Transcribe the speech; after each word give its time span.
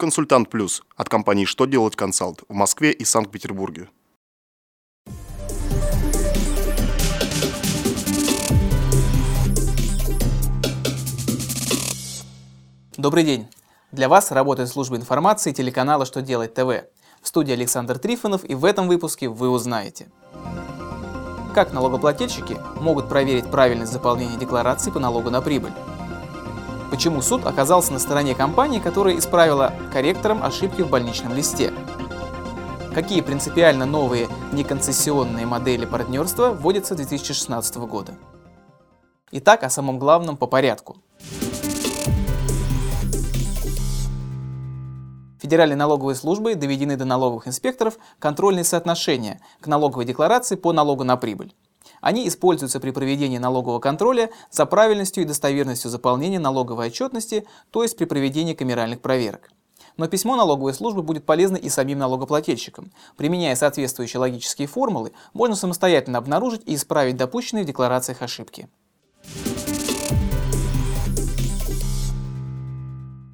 Консультант 0.00 0.48
Плюс 0.48 0.84
от 0.94 1.08
компании 1.08 1.44
«Что 1.44 1.66
делать 1.66 1.96
консалт» 1.96 2.44
в 2.48 2.54
Москве 2.54 2.92
и 2.92 3.04
Санкт-Петербурге. 3.04 3.88
Добрый 12.96 13.24
день! 13.24 13.48
Для 13.90 14.08
вас 14.08 14.30
работает 14.30 14.68
служба 14.68 14.94
информации 14.94 15.50
телеканала 15.50 16.06
«Что 16.06 16.22
делать 16.22 16.54
ТВ». 16.54 16.84
В 17.20 17.26
студии 17.26 17.52
Александр 17.54 17.98
Трифонов 17.98 18.44
и 18.44 18.54
в 18.54 18.64
этом 18.64 18.86
выпуске 18.86 19.28
вы 19.28 19.50
узнаете 19.50 20.12
Как 21.56 21.72
налогоплательщики 21.72 22.56
могут 22.80 23.08
проверить 23.08 23.50
правильность 23.50 23.90
заполнения 23.90 24.36
декларации 24.36 24.92
по 24.92 25.00
налогу 25.00 25.30
на 25.30 25.42
прибыль 25.42 25.72
Почему 26.90 27.20
суд 27.20 27.46
оказался 27.46 27.92
на 27.92 27.98
стороне 27.98 28.34
компании, 28.34 28.78
которая 28.78 29.18
исправила 29.18 29.74
корректором 29.92 30.42
ошибки 30.42 30.80
в 30.80 30.88
больничном 30.88 31.34
листе? 31.34 31.72
Какие 32.94 33.20
принципиально 33.20 33.84
новые 33.84 34.28
неконцессионные 34.52 35.44
модели 35.44 35.84
партнерства 35.84 36.50
вводятся 36.50 36.94
с 36.94 36.96
2016 36.96 37.76
года? 37.76 38.14
Итак, 39.32 39.64
о 39.64 39.70
самом 39.70 39.98
главном 39.98 40.38
по 40.38 40.46
порядку. 40.46 40.96
Федеральной 45.40 45.76
налоговой 45.76 46.14
службой 46.14 46.54
доведены 46.54 46.96
до 46.96 47.04
налоговых 47.04 47.46
инспекторов 47.46 47.98
контрольные 48.18 48.64
соотношения 48.64 49.40
к 49.60 49.66
налоговой 49.66 50.06
декларации 50.06 50.56
по 50.56 50.72
налогу 50.72 51.04
на 51.04 51.18
прибыль. 51.18 51.54
Они 52.00 52.28
используются 52.28 52.80
при 52.80 52.90
проведении 52.90 53.38
налогового 53.38 53.80
контроля 53.80 54.30
за 54.50 54.66
правильностью 54.66 55.22
и 55.22 55.26
достоверностью 55.26 55.90
заполнения 55.90 56.38
налоговой 56.38 56.88
отчетности, 56.88 57.46
то 57.70 57.82
есть 57.82 57.96
при 57.96 58.04
проведении 58.04 58.54
камеральных 58.54 59.00
проверок. 59.00 59.50
Но 59.96 60.06
письмо 60.06 60.36
налоговой 60.36 60.74
службы 60.74 61.02
будет 61.02 61.26
полезно 61.26 61.56
и 61.56 61.68
самим 61.68 61.98
налогоплательщикам. 61.98 62.92
Применяя 63.16 63.56
соответствующие 63.56 64.20
логические 64.20 64.68
формулы, 64.68 65.12
можно 65.32 65.56
самостоятельно 65.56 66.18
обнаружить 66.18 66.62
и 66.66 66.76
исправить 66.76 67.16
допущенные 67.16 67.64
в 67.64 67.66
декларациях 67.66 68.22
ошибки. 68.22 68.68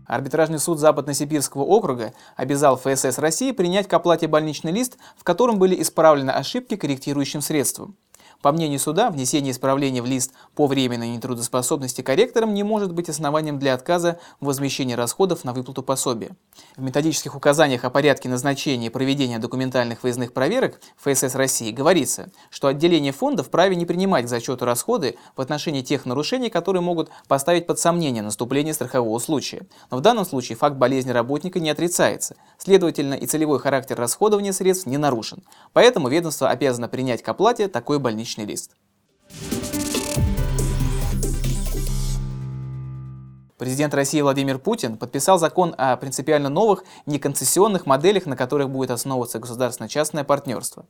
Арбитражный 0.06 0.58
суд 0.58 0.78
Западно-Сибирского 0.78 1.62
округа 1.62 2.12
обязал 2.36 2.76
ФСС 2.76 3.18
России 3.18 3.52
принять 3.52 3.88
к 3.88 3.92
оплате 3.92 4.28
больничный 4.28 4.72
лист, 4.72 4.96
в 5.16 5.24
котором 5.24 5.58
были 5.58 5.80
исправлены 5.80 6.30
ошибки 6.30 6.76
корректирующим 6.76 7.40
средством. 7.40 7.96
По 8.44 8.52
мнению 8.52 8.78
суда, 8.78 9.08
внесение 9.10 9.52
исправления 9.52 10.02
в 10.02 10.04
лист 10.04 10.34
по 10.54 10.66
временной 10.66 11.08
нетрудоспособности 11.08 12.02
корректором 12.02 12.52
не 12.52 12.62
может 12.62 12.92
быть 12.92 13.08
основанием 13.08 13.58
для 13.58 13.72
отказа 13.72 14.18
в 14.38 14.44
возмещении 14.44 14.92
расходов 14.92 15.44
на 15.44 15.54
выплату 15.54 15.82
пособия. 15.82 16.36
В 16.76 16.82
методических 16.82 17.34
указаниях 17.34 17.84
о 17.84 17.90
порядке 17.90 18.28
назначения 18.28 18.88
и 18.88 18.90
проведения 18.90 19.38
документальных 19.38 20.02
выездных 20.02 20.34
проверок 20.34 20.78
ФСС 21.02 21.34
России 21.34 21.70
говорится, 21.70 22.32
что 22.50 22.68
отделение 22.68 23.12
фонда 23.12 23.42
вправе 23.42 23.76
не 23.76 23.86
принимать 23.86 24.26
к 24.26 24.28
зачету 24.28 24.66
расходы 24.66 25.16
в 25.34 25.40
отношении 25.40 25.80
тех 25.80 26.04
нарушений, 26.04 26.50
которые 26.50 26.82
могут 26.82 27.08
поставить 27.26 27.66
под 27.66 27.78
сомнение 27.78 28.22
наступление 28.22 28.74
страхового 28.74 29.20
случая. 29.20 29.66
Но 29.90 29.96
в 29.96 30.00
данном 30.02 30.26
случае 30.26 30.58
факт 30.58 30.76
болезни 30.76 31.12
работника 31.12 31.60
не 31.60 31.70
отрицается, 31.70 32.36
следовательно 32.58 33.14
и 33.14 33.24
целевой 33.24 33.58
характер 33.58 33.96
расходования 33.96 34.52
средств 34.52 34.84
не 34.84 34.98
нарушен. 34.98 35.42
Поэтому 35.72 36.08
ведомство 36.08 36.50
обязано 36.50 36.88
принять 36.88 37.22
к 37.22 37.28
оплате 37.30 37.68
такой 37.68 37.98
больничный 37.98 38.33
личный 38.34 38.44
лист. 38.44 38.72
Президент 43.56 43.94
России 43.94 44.20
Владимир 44.20 44.58
Путин 44.58 44.98
подписал 44.98 45.38
закон 45.38 45.74
о 45.78 45.96
принципиально 45.96 46.48
новых 46.48 46.82
неконцессионных 47.06 47.86
моделях, 47.86 48.27
на 48.27 48.36
которых 48.36 48.68
будет 48.68 48.90
основываться 48.90 49.38
государственно-частное 49.38 50.24
партнерство. 50.24 50.86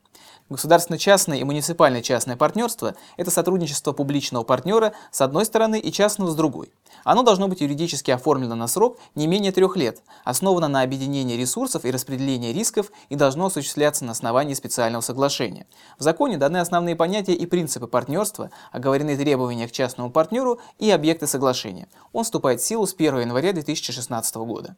Государственно-частное 0.49 1.39
и 1.39 1.45
муниципально-частное 1.45 2.37
партнерство– 2.37 2.95
это 3.19 3.31
сотрудничество 3.31 3.93
публичного 3.93 4.45
партнера 4.45 4.95
с 5.13 5.21
одной 5.21 5.45
стороны 5.45 5.79
и 5.79 5.93
частного 5.93 6.31
с 6.31 6.35
другой. 6.35 6.73
Оно 7.03 7.23
должно 7.23 7.49
быть 7.49 7.61
юридически 7.61 8.11
оформлено 8.11 8.55
на 8.55 8.67
срок 8.67 8.99
не 9.15 9.27
менее 9.27 9.53
трех 9.53 9.77
лет, 9.77 10.03
основано 10.25 10.69
на 10.69 10.83
объединении 10.83 11.37
ресурсов 11.37 11.85
и 11.85 11.91
распределении 11.91 12.53
рисков 12.53 12.93
и 13.09 13.17
должно 13.17 13.47
осуществляться 13.47 14.05
на 14.05 14.13
основании 14.13 14.55
специального 14.55 15.01
соглашения. 15.03 15.67
В 15.99 16.03
законе 16.03 16.37
даны 16.37 16.59
основные 16.59 16.97
понятия 16.97 17.35
и 17.35 17.47
принципы 17.47 17.87
партнерства, 17.87 18.51
оговорены 18.73 19.17
требования 19.17 19.69
к 19.69 19.73
частному 19.73 20.11
партнеру 20.11 20.61
и 20.79 20.91
объекты 20.91 21.27
соглашения. 21.27 21.89
Он 22.13 22.25
вступает 22.25 22.61
в 22.61 22.65
силу 22.65 22.87
с 22.87 22.95
1 22.95 23.21
января 23.21 23.53
2016 23.53 24.37
года. 24.37 24.77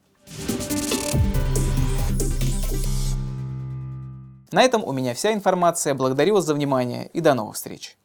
На 4.51 4.63
этом 4.63 4.83
у 4.83 4.93
меня 4.93 5.13
вся 5.13 5.33
информация. 5.33 5.93
Благодарю 5.93 6.35
вас 6.35 6.45
за 6.45 6.53
внимание 6.53 7.09
и 7.13 7.19
до 7.19 7.33
новых 7.33 7.55
встреч. 7.55 7.97